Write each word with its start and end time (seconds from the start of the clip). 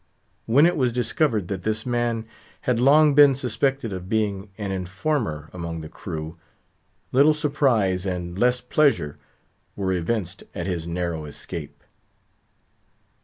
When 0.47 0.65
it 0.65 0.75
was 0.77 0.91
discovered 0.91 1.47
that 1.49 1.61
this 1.61 1.85
man 1.85 2.25
had 2.61 2.79
long 2.79 3.13
been 3.13 3.35
suspected 3.35 3.93
of 3.93 4.09
being 4.09 4.49
an 4.57 4.71
informer 4.71 5.51
among 5.53 5.81
the 5.81 5.89
crew, 5.89 6.39
little 7.11 7.35
surprise 7.35 8.03
and 8.03 8.35
less 8.35 8.61
pleasure 8.61 9.19
were 9.75 9.91
evinced 9.93 10.43
at 10.55 10.65
his 10.65 10.87
narrow 10.87 11.25
escape. 11.25 11.83